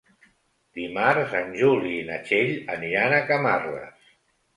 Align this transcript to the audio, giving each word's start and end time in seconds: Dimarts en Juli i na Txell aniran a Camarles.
Dimarts 0.77 1.35
en 1.39 1.51
Juli 1.59 1.91
i 1.97 2.07
na 2.07 2.17
Txell 2.29 2.55
aniran 2.77 3.15
a 3.19 3.21
Camarles. 3.29 4.09